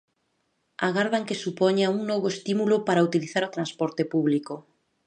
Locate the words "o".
3.45-3.53